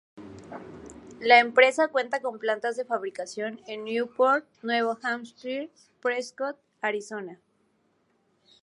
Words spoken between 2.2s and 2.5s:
con